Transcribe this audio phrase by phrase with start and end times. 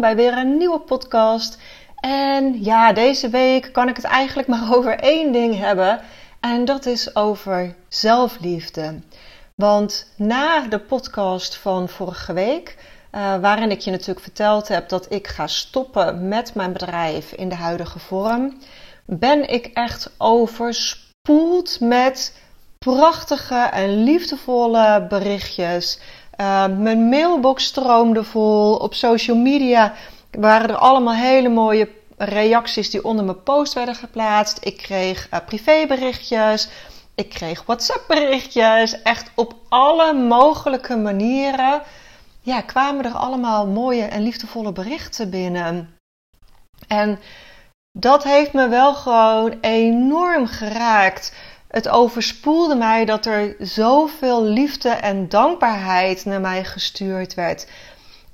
[0.00, 1.58] Bij weer een nieuwe podcast.
[2.00, 6.00] En ja, deze week kan ik het eigenlijk maar over één ding hebben.
[6.40, 9.00] En dat is over zelfliefde.
[9.54, 12.76] Want na de podcast van vorige week,
[13.12, 17.48] uh, waarin ik je natuurlijk verteld heb dat ik ga stoppen met mijn bedrijf in
[17.48, 18.58] de huidige vorm,
[19.04, 22.32] ben ik echt overspoeld met
[22.78, 26.00] prachtige en liefdevolle berichtjes.
[26.40, 28.76] Uh, mijn mailbox stroomde vol.
[28.76, 29.94] Op social media
[30.30, 34.58] waren er allemaal hele mooie reacties die onder mijn post werden geplaatst.
[34.64, 36.68] Ik kreeg uh, privéberichtjes.
[37.14, 39.02] Ik kreeg WhatsApp-berichtjes.
[39.02, 41.82] Echt op alle mogelijke manieren
[42.48, 45.96] ja, kwamen er allemaal mooie en liefdevolle berichten binnen.
[46.88, 47.18] En
[47.92, 51.34] dat heeft me wel gewoon enorm geraakt.
[51.68, 57.66] Het overspoelde mij dat er zoveel liefde en dankbaarheid naar mij gestuurd werd.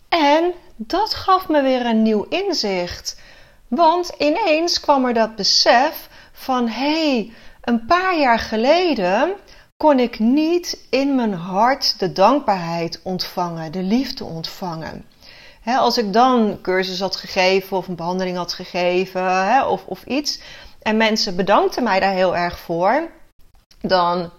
[0.09, 3.21] En dat gaf me weer een nieuw inzicht.
[3.69, 9.33] Want ineens kwam er dat besef van hé, hey, een paar jaar geleden
[9.77, 15.05] kon ik niet in mijn hart de dankbaarheid ontvangen, de liefde ontvangen.
[15.65, 20.41] als ik dan cursus had gegeven of een behandeling had gegeven of, of iets
[20.83, 23.11] en mensen bedankten mij daar heel erg voor,
[23.89, 24.31] dan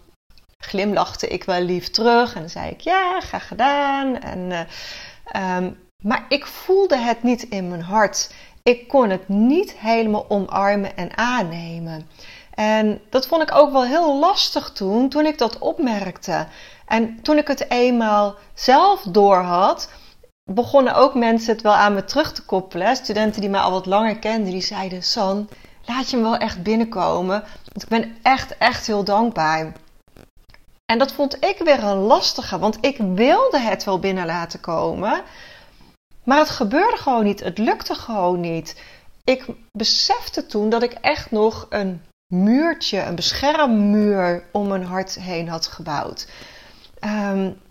[0.58, 4.20] glimlachte ik wel lief terug en zei ik ja, graag gedaan.
[4.20, 8.34] En, uh, um, maar ik voelde het niet in mijn hart.
[8.64, 12.10] Ik kon het niet helemaal omarmen en aannemen.
[12.54, 16.48] En dat vond ik ook wel heel lastig toen, toen ik dat opmerkte.
[16.86, 19.90] En toen ik het eenmaal zelf doorhad,
[20.52, 22.96] begonnen ook mensen het wel aan me terug te koppelen.
[22.96, 25.50] Studenten die mij al wat langer kenden, die zeiden: San,
[25.86, 27.42] laat je hem wel echt binnenkomen.
[27.42, 29.74] Want ik ben echt, echt heel dankbaar.
[30.86, 35.24] En dat vond ik weer een lastige, want ik wilde het wel binnen laten komen.
[36.24, 37.40] Maar het gebeurde gewoon niet.
[37.40, 38.82] Het lukte gewoon niet.
[39.24, 45.50] Ik besefte toen dat ik echt nog een muurtje, een beschermmuur om mijn hart heen
[45.50, 46.28] had gebouwd.
[47.06, 47.62] Um,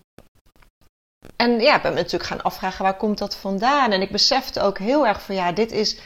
[1.37, 3.93] en ja, ik ben me natuurlijk gaan afvragen waar komt dat vandaan.
[3.93, 5.99] En ik besefte ook heel erg van ja, dit is,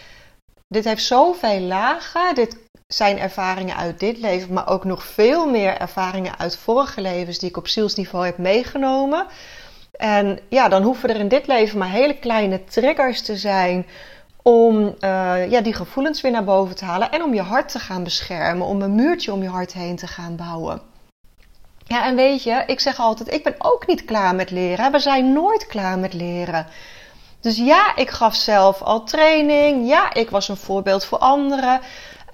[0.68, 2.34] dit heeft zoveel lagen.
[2.34, 2.56] Dit
[2.86, 7.48] zijn ervaringen uit dit leven, maar ook nog veel meer ervaringen uit vorige levens die
[7.48, 9.26] ik op zielsniveau heb meegenomen.
[9.92, 13.86] En ja, dan hoeven er in dit leven maar hele kleine triggers te zijn
[14.42, 17.78] om uh, ja, die gevoelens weer naar boven te halen en om je hart te
[17.78, 20.80] gaan beschermen, om een muurtje om je hart heen te gaan bouwen.
[21.84, 24.92] Ja, en weet je, ik zeg altijd, ik ben ook niet klaar met leren.
[24.92, 26.66] We zijn nooit klaar met leren.
[27.40, 29.88] Dus ja, ik gaf zelf al training.
[29.88, 31.80] Ja, ik was een voorbeeld voor anderen.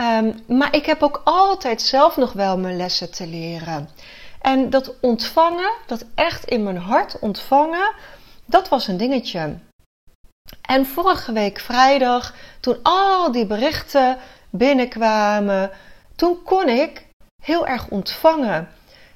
[0.00, 3.88] Um, maar ik heb ook altijd zelf nog wel mijn lessen te leren.
[4.40, 7.92] En dat ontvangen, dat echt in mijn hart ontvangen,
[8.44, 9.58] dat was een dingetje.
[10.62, 14.18] En vorige week vrijdag, toen al die berichten
[14.50, 15.70] binnenkwamen,
[16.16, 17.06] toen kon ik
[17.42, 18.68] heel erg ontvangen.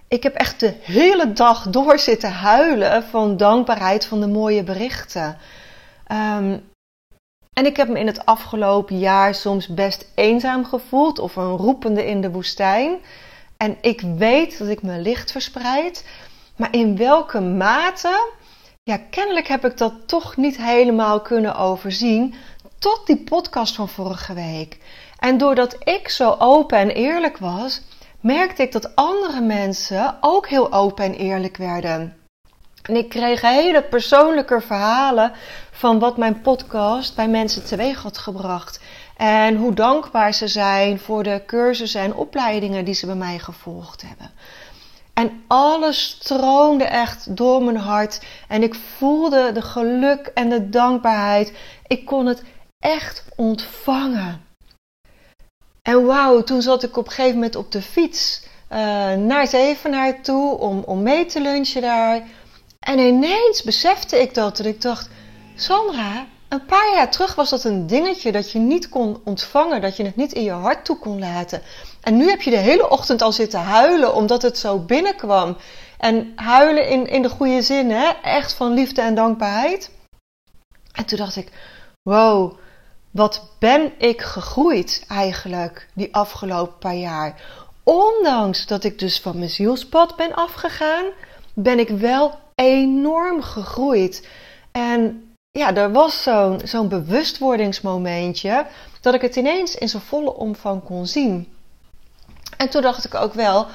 [0.09, 5.39] Ik heb echt de hele dag door zitten huilen van dankbaarheid van de mooie berichten.
[6.13, 6.71] Um,
[7.53, 12.07] en ik heb me in het afgelopen jaar soms best eenzaam gevoeld of een roepende
[12.07, 12.99] in de woestijn.
[13.57, 16.05] En ik weet dat ik mijn licht verspreid.
[16.57, 18.31] Maar in welke mate?
[18.83, 22.35] Ja, kennelijk heb ik dat toch niet helemaal kunnen overzien.
[22.79, 24.79] Tot die podcast van vorige week.
[25.19, 27.83] En doordat ik zo open en eerlijk was,
[28.21, 32.18] merkte ik dat andere mensen ook heel open en eerlijk werden.
[32.83, 35.33] En ik kreeg hele persoonlijke verhalen
[35.71, 38.81] van wat mijn podcast bij mensen teweeg had gebracht.
[39.17, 44.03] En hoe dankbaar ze zijn voor de cursussen en opleidingen die ze bij mij gevolgd
[44.03, 44.31] hebben.
[45.15, 48.21] En alles stroomde echt door mijn hart.
[48.49, 51.53] En ik voelde de geluk en de dankbaarheid.
[51.87, 52.43] Ik kon het
[52.79, 54.47] echt ontvangen.
[55.83, 58.43] En wauw, toen zat ik op een gegeven moment op de fiets
[58.73, 58.79] uh,
[59.15, 62.23] naar Zevenaar toe om, om mee te lunchen daar.
[62.89, 64.59] En ineens besefte ik dat.
[64.59, 65.09] Ik dacht,
[65.55, 69.97] Sandra, een paar jaar terug was dat een dingetje dat je niet kon ontvangen, dat
[69.97, 71.63] je het niet in je hart toe kon laten.
[72.01, 75.57] En nu heb je de hele ochtend al zitten huilen omdat het zo binnenkwam.
[75.99, 78.09] En huilen in, in de goede zin, hè?
[78.23, 79.91] echt van liefde en dankbaarheid.
[80.93, 81.49] En toen dacht ik,
[82.03, 82.59] wow,
[83.11, 87.43] wat ben ik gegroeid eigenlijk die afgelopen paar jaar.
[87.83, 91.05] Ondanks dat ik dus van mijn zielspad ben afgegaan,
[91.55, 94.29] ben ik wel enorm gegroeid.
[94.73, 98.67] En ja, er was zo'n zo'n bewustwordingsmomentje
[99.01, 101.53] dat ik het ineens in zijn volle omvang kon zien.
[102.57, 103.67] En toen dacht ik ook wel,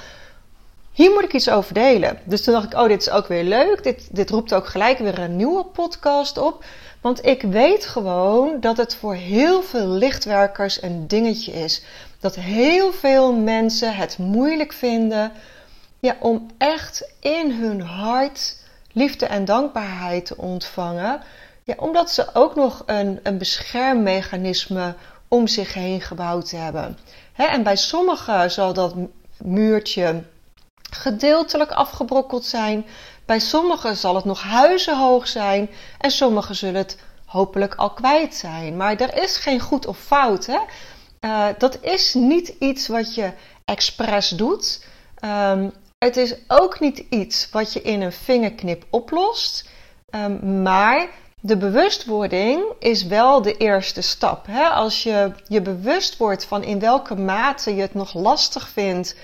[0.91, 2.19] hier moet ik iets over delen.
[2.24, 3.83] Dus toen dacht ik, oh, dit is ook weer leuk.
[3.83, 6.65] Dit, dit roept ook gelijk weer een nieuwe podcast op.
[7.01, 11.83] Want ik weet gewoon dat het voor heel veel lichtwerkers een dingetje is.
[12.19, 15.31] Dat heel veel mensen het moeilijk vinden
[16.00, 18.62] ja, om echt in hun hart
[18.94, 21.22] liefde en dankbaarheid ontvangen.
[21.63, 24.95] Ja, omdat ze ook nog een, een beschermmechanisme
[25.28, 26.98] om zich heen gebouwd hebben.
[27.36, 28.95] en bij sommigen zal dat
[29.38, 30.24] muurtje
[30.92, 32.86] gedeeltelijk afgebrokkeld zijn.
[33.25, 35.69] Bij sommigen zal het nog huizenhoog zijn.
[36.00, 38.78] En sommigen zullen het hopelijk al kwijt zijn.
[38.78, 40.45] Maar er is geen goed of fout.
[40.45, 40.60] Hè?
[41.22, 43.31] Uh, dat is niet iets wat je
[43.66, 44.86] expres doet.
[45.25, 45.72] Um,
[46.04, 49.70] het is ook niet iets wat je in een vingerknip oplost.
[50.10, 51.08] Um, maar
[51.40, 54.48] de bewustwording is wel de eerste stap.
[54.74, 59.16] Als je je bewust wordt van in welke mate je het nog lastig vindt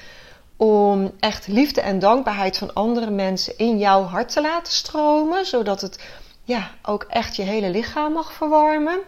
[0.58, 5.82] om echt liefde en dankbaarheid van andere mensen in jouw hart te laten stromen, zodat
[5.82, 6.00] het
[6.44, 9.00] ja, ook echt je hele lichaam mag verwarmen.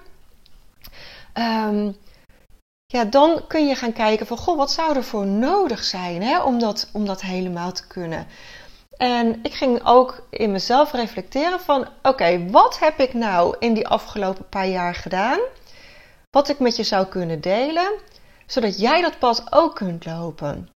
[1.34, 1.98] Um,
[2.92, 6.42] ja, dan kun je gaan kijken van, goh, wat zou er voor nodig zijn hè,
[6.42, 8.28] om, dat, om dat helemaal te kunnen.
[8.98, 13.88] En ik ging ook in mezelf reflecteren van, oké, wat heb ik nou in die
[13.88, 15.40] afgelopen paar jaar gedaan,
[16.30, 17.92] wat ik met je zou kunnen delen,
[18.46, 20.70] zodat jij dat pad ook kunt lopen.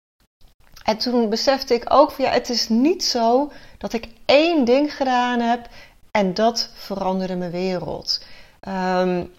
[0.83, 4.95] En toen besefte ik ook van, ja, het is niet zo dat ik één ding
[4.95, 5.67] gedaan heb
[6.11, 8.25] en dat veranderde mijn wereld.
[8.67, 9.33] Um,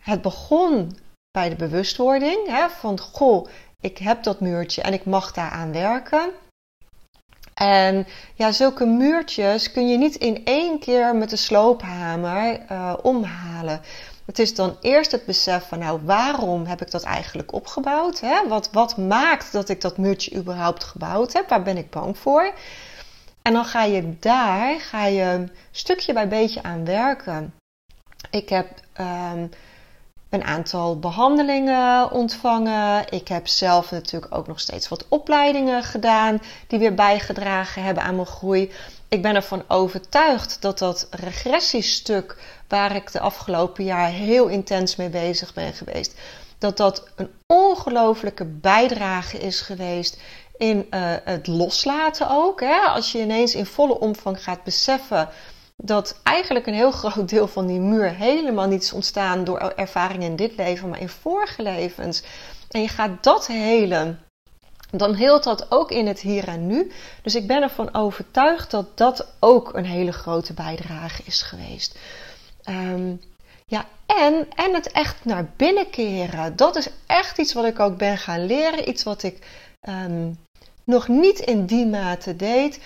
[0.00, 0.96] het begon
[1.30, 3.48] bij de bewustwording hè, van goh,
[3.80, 6.30] ik heb dat muurtje en ik mag daaraan werken.
[7.54, 13.80] En ja, zulke muurtjes kun je niet in één keer met de sloophamer uh, omhalen.
[14.24, 18.20] Het is dan eerst het besef van, nou, waarom heb ik dat eigenlijk opgebouwd?
[18.20, 18.48] Hè?
[18.48, 21.48] Wat, wat maakt dat ik dat muurtje überhaupt gebouwd heb?
[21.48, 22.52] Waar ben ik bang voor?
[23.42, 27.54] En dan ga je daar, ga je stukje bij beetje aan werken.
[28.30, 28.68] Ik heb
[29.00, 29.50] um,
[30.30, 33.04] een aantal behandelingen ontvangen.
[33.12, 38.14] Ik heb zelf natuurlijk ook nog steeds wat opleidingen gedaan die weer bijgedragen hebben aan
[38.14, 38.72] mijn groei.
[39.08, 42.36] Ik ben ervan overtuigd dat dat regressiestuk
[42.68, 46.14] waar ik de afgelopen jaar heel intens mee bezig ben geweest,
[46.58, 50.18] dat dat een ongelofelijke bijdrage is geweest
[50.58, 52.60] in uh, het loslaten ook.
[52.60, 52.76] Hè?
[52.76, 55.28] Als je ineens in volle omvang gaat beseffen
[55.82, 60.26] dat eigenlijk een heel groot deel van die muur helemaal niet is ontstaan door ervaringen
[60.26, 62.22] in dit leven, maar in vorige levens.
[62.70, 64.20] En je gaat dat helen,
[64.90, 66.90] dan heelt dat ook in het hier en nu.
[67.22, 71.98] Dus ik ben ervan overtuigd dat dat ook een hele grote bijdrage is geweest.
[72.62, 73.14] Ehm,
[73.66, 76.56] ja, en, en het echt naar binnen keren.
[76.56, 78.88] Dat is echt iets wat ik ook ben gaan leren.
[78.88, 79.46] Iets wat ik
[79.88, 80.38] um,
[80.84, 82.80] nog niet in die mate deed.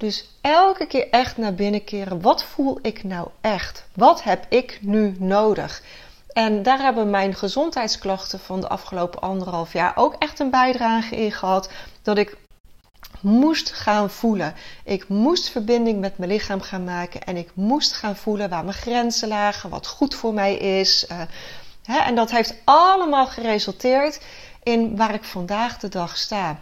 [0.00, 2.20] Dus elke keer echt naar binnen keren.
[2.20, 3.84] Wat voel ik nou echt?
[3.94, 5.82] Wat heb ik nu nodig?
[6.32, 11.32] En daar hebben mijn gezondheidsklachten van de afgelopen anderhalf jaar ook echt een bijdrage in
[11.32, 11.70] gehad.
[12.02, 12.36] Dat ik
[13.20, 14.54] moest gaan voelen.
[14.84, 17.22] Ik moest verbinding met mijn lichaam gaan maken.
[17.22, 21.06] En ik moest gaan voelen waar mijn grenzen lagen, wat goed voor mij is.
[21.82, 24.20] Hè, en dat heeft allemaal geresulteerd
[24.62, 26.58] in waar ik vandaag de dag sta.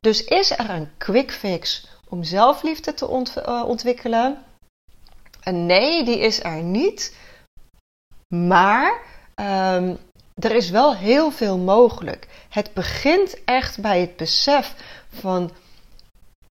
[0.00, 3.06] Dus is er een quick fix om zelfliefde te
[3.44, 4.44] eh, ontwikkelen?
[5.42, 7.16] Een nee, die is er niet.
[8.28, 9.00] Maar
[9.34, 9.98] um,
[10.34, 12.26] er is wel heel veel mogelijk.
[12.48, 14.74] Het begint echt bij het besef
[15.08, 15.50] van: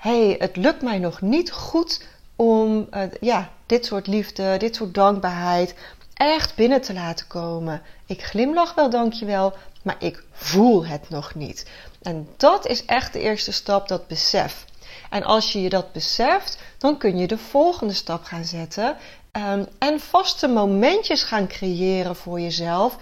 [0.01, 4.93] hey, het lukt mij nog niet goed om uh, ja, dit soort liefde, dit soort
[4.93, 5.75] dankbaarheid
[6.13, 7.81] echt binnen te laten komen.
[8.05, 11.65] Ik glimlach wel, dankjewel, maar ik voel het nog niet.
[12.01, 14.65] En dat is echt de eerste stap, dat besef.
[15.09, 18.97] En als je je dat beseft, dan kun je de volgende stap gaan zetten
[19.37, 22.97] um, en vaste momentjes gaan creëren voor jezelf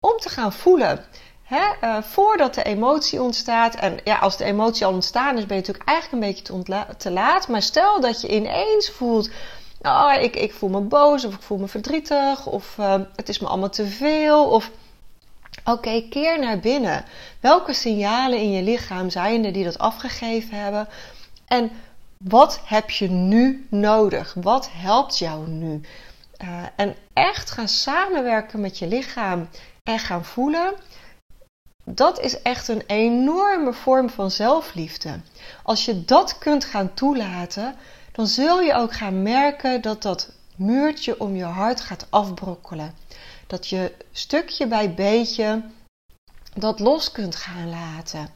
[0.00, 1.04] om te gaan voelen.
[1.50, 5.62] uh, voordat de emotie ontstaat, en ja, als de emotie al ontstaan is, ben je
[5.62, 7.48] natuurlijk eigenlijk een beetje te, te laat.
[7.48, 9.30] Maar stel dat je ineens voelt:
[9.82, 13.38] oh, ik, ik voel me boos, of ik voel me verdrietig, of uh, het is
[13.38, 14.70] me allemaal te veel, of
[15.64, 17.04] Oké, keer naar binnen.
[17.40, 20.88] Welke signalen in je lichaam zijn er die dat afgegeven hebben?
[21.46, 21.70] En
[22.18, 24.34] wat heb je nu nodig?
[24.34, 25.80] Wat helpt jou nu?
[26.42, 29.48] Uh, en echt gaan samenwerken met je lichaam
[29.82, 30.74] en gaan voelen.
[31.84, 35.20] Dat is echt een enorme vorm van zelfliefde.
[35.62, 37.74] Als je dat kunt gaan toelaten,
[38.12, 42.94] dan zul je ook gaan merken dat dat muurtje om je hart gaat afbrokkelen.
[43.46, 45.62] Dat je stukje bij beetje
[46.54, 48.28] dat los kunt gaan laten.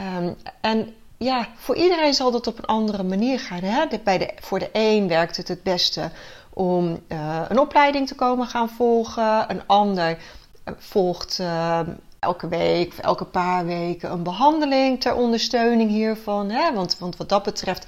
[0.00, 3.62] Um, en ja, voor iedereen zal dat op een andere manier gaan.
[3.62, 3.86] Hè?
[4.04, 6.10] Bij de, voor de een werkt het het beste
[6.52, 9.50] om uh, een opleiding te komen gaan volgen.
[9.50, 10.18] Een ander
[10.64, 11.80] eh, volgt uh,
[12.18, 16.50] elke week of elke paar weken een behandeling ter ondersteuning hiervan.
[16.50, 16.72] Hè?
[16.72, 17.86] Want, want wat dat betreft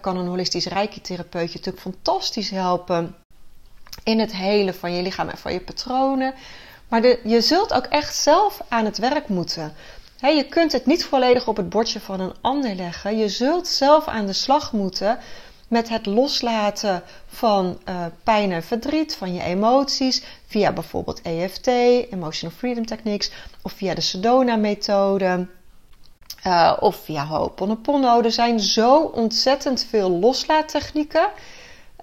[0.00, 3.14] kan een holistisch reiki-therapeut je natuurlijk fantastisch helpen
[4.04, 6.34] in het helen van je lichaam en van je patronen.
[6.88, 9.74] Maar je zult ook echt zelf aan het werk moeten.
[10.28, 13.16] Je kunt het niet volledig op het bordje van een ander leggen.
[13.18, 15.18] Je zult zelf aan de slag moeten
[15.72, 22.56] met het loslaten van uh, pijn en verdriet, van je emoties, via bijvoorbeeld EFT, Emotional
[22.56, 23.30] Freedom Techniques,
[23.62, 25.46] of via de Sedona-methode,
[26.46, 28.20] uh, of via Ho'oponopono.
[28.22, 31.28] Er zijn zo ontzettend veel loslaattechnieken.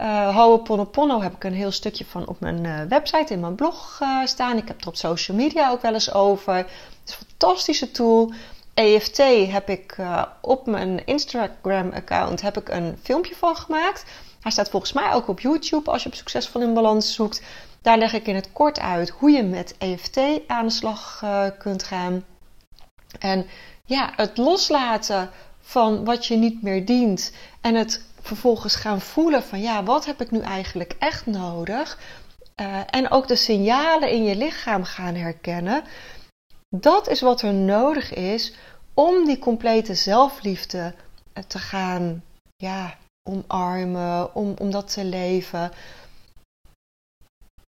[0.01, 4.57] Uh, Ho'oponopono heb ik een heel stukje van op mijn website, in mijn blog staan.
[4.57, 6.65] Ik heb er op social media ook wel eens over.
[7.09, 8.33] Is een fantastische tool.
[8.73, 9.17] EFT
[9.51, 9.95] heb ik
[10.41, 14.05] op mijn Instagram-account heb ik een filmpje van gemaakt.
[14.39, 17.41] Hij staat volgens mij ook op YouTube als je op Succesvol in Balans zoekt.
[17.81, 21.23] Daar leg ik in het kort uit hoe je met EFT aan de slag
[21.57, 22.23] kunt gaan.
[23.19, 23.45] En
[23.85, 25.29] ja, het loslaten
[25.61, 30.21] van wat je niet meer dient en het vervolgens gaan voelen van ja, wat heb
[30.21, 31.97] ik nu eigenlijk echt nodig?
[32.55, 35.83] Uh, en ook de signalen in je lichaam gaan herkennen.
[36.75, 38.53] Dat is wat er nodig is
[38.93, 40.93] om die complete zelfliefde
[41.33, 42.23] eh, te gaan
[42.55, 42.97] ja,
[43.29, 45.71] omarmen, om, om dat te leven.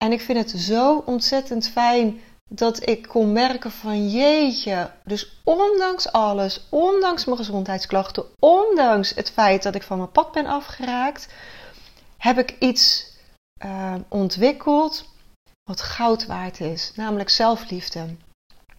[0.05, 6.13] En ik vind het zo ontzettend fijn dat ik kon merken van jeetje, dus ondanks
[6.13, 11.29] alles, ondanks mijn gezondheidsklachten, ondanks het feit dat ik van mijn pad ben afgeraakt,
[12.17, 13.13] heb ik iets
[13.65, 15.05] uh, ontwikkeld
[15.65, 18.07] wat goud waard is, namelijk zelfliefde.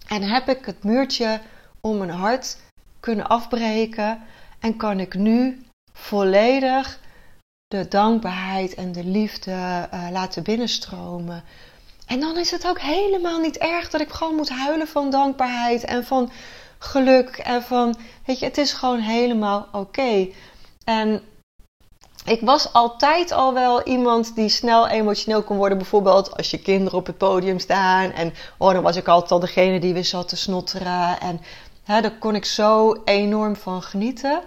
[0.09, 1.39] En heb ik het muurtje
[1.81, 2.57] om mijn hart
[2.99, 4.21] kunnen afbreken
[4.59, 5.61] en kan ik nu
[5.93, 6.99] volledig
[7.67, 11.43] de dankbaarheid en de liefde uh, laten binnenstromen.
[12.05, 15.83] En dan is het ook helemaal niet erg dat ik gewoon moet huilen van dankbaarheid
[15.83, 16.31] en van
[16.77, 20.27] geluk en van, weet je, het is gewoon helemaal oké.
[20.83, 21.21] En
[22.25, 25.77] ik was altijd al wel iemand die snel emotioneel kon worden.
[25.77, 28.11] Bijvoorbeeld als je kinderen op het podium staan.
[28.11, 31.19] En oh, dan was ik altijd al degene die weer zat te snotteren.
[31.19, 31.41] En
[31.83, 34.41] hè, daar kon ik zo enorm van genieten.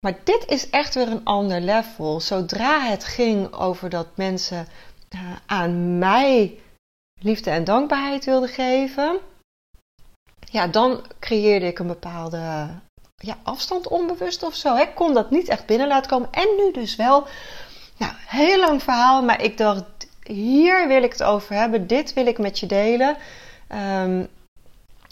[0.00, 2.20] Maar dit is echt weer een ander level.
[2.20, 4.66] Zodra het ging over dat mensen
[5.14, 6.58] uh, aan mij
[7.20, 9.18] liefde en dankbaarheid wilde geven,
[10.50, 12.68] ja, dan creëerde ik een bepaalde
[13.20, 14.76] ja, afstand onbewust of zo.
[14.76, 16.28] Ik kon dat niet echt binnen laten komen.
[16.30, 17.26] En nu dus wel.
[17.96, 19.84] Nou, heel lang verhaal, maar ik dacht,
[20.22, 21.86] hier wil ik het over hebben.
[21.86, 23.16] Dit wil ik met je delen.
[23.68, 24.28] Um,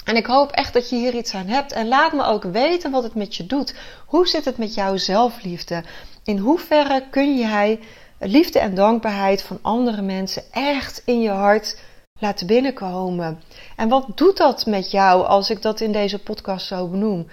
[0.05, 1.73] en ik hoop echt dat je hier iets aan hebt.
[1.73, 3.75] En laat me ook weten wat het met je doet.
[4.07, 5.83] Hoe zit het met jouw zelfliefde?
[6.25, 7.81] In hoeverre kun jij
[8.19, 11.79] liefde en dankbaarheid van andere mensen echt in je hart
[12.21, 13.43] laten binnenkomen.
[13.77, 17.27] En wat doet dat met jou als ik dat in deze podcast zo benoem?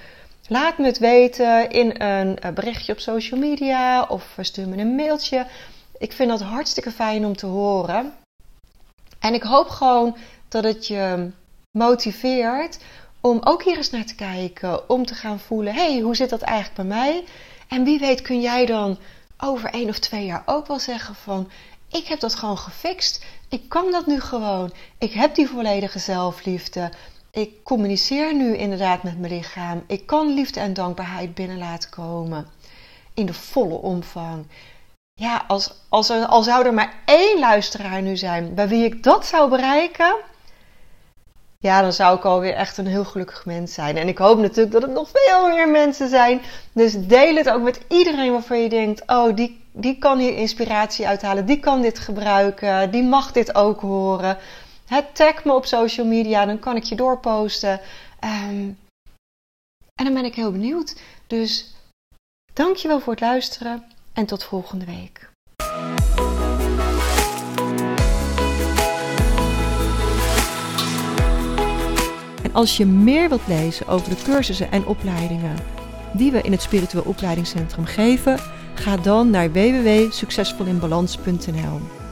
[0.47, 5.45] Laat me het weten in een berichtje op social media of stuur me een mailtje.
[5.97, 8.13] Ik vind dat hartstikke fijn om te horen.
[9.19, 11.31] En ik hoop gewoon dat het je
[11.71, 12.79] motiveert
[13.21, 16.41] om ook hier eens naar te kijken, om te gaan voelen: hey, hoe zit dat
[16.41, 17.23] eigenlijk bij mij?
[17.67, 18.97] En wie weet kun jij dan
[19.37, 21.49] over één of twee jaar ook wel zeggen van
[21.91, 23.23] ik heb dat gewoon gefixt.
[23.49, 24.73] Ik kan dat nu gewoon.
[24.97, 26.91] Ik heb die volledige zelfliefde.
[27.35, 29.83] Ik communiceer nu inderdaad met mijn lichaam.
[29.87, 32.47] Ik kan liefde en dankbaarheid binnen laten komen.
[33.13, 34.45] In de volle omvang.
[35.13, 39.03] Ja, als, als, er, al zou er maar één luisteraar nu zijn bij wie ik
[39.03, 40.15] dat zou bereiken,
[41.59, 43.97] ja, dan zou ik alweer echt een heel gelukkig mens zijn.
[43.97, 46.41] En ik hoop natuurlijk dat het nog veel meer mensen zijn.
[46.73, 51.07] Dus deel het ook met iedereen waarvan je denkt: oh, die, die kan hier inspiratie
[51.07, 54.37] uithalen, die kan dit gebruiken, die mag dit ook horen.
[54.85, 57.79] Het tag me op social media, dan kan ik je doorposten.
[58.23, 58.77] Um,
[59.95, 61.01] en dan ben ik heel benieuwd.
[61.27, 61.73] Dus
[62.53, 65.29] dankjewel voor het luisteren en tot volgende week.
[72.53, 75.55] Als je meer wilt lezen over de cursussen en opleidingen
[76.13, 78.39] die we in het Spiritueel Opleidingscentrum geven,
[78.73, 82.04] ga dan naar www.succesvolinbalans.nl.